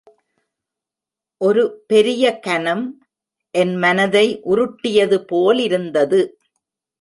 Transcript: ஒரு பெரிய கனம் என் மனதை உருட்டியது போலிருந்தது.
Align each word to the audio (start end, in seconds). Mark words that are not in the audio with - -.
ஒரு 1.41 1.63
பெரிய 1.87 2.39
கனம் 2.39 2.83
என் 3.55 3.75
மனதை 3.75 4.25
உருட்டியது 4.45 5.19
போலிருந்தது. 5.27 6.21